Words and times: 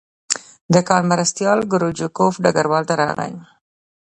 د 0.73 0.75
کان 0.87 1.03
مرستیال 1.11 1.59
کروچکوف 1.71 2.33
ډګروال 2.43 2.83
ته 2.89 2.93
راغی 3.01 3.33